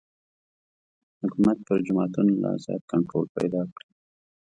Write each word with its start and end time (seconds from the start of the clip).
حکومت 1.21 1.57
پر 1.67 1.77
جوماتونو 1.85 2.33
لا 2.41 2.51
زیات 2.63 2.83
کنټرول 2.91 3.25
پیدا 3.37 3.61
کړي. 3.73 3.87